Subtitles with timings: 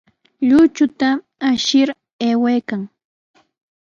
[0.47, 1.09] Lluychuta
[1.51, 1.87] ashir
[2.25, 2.81] aywaykan.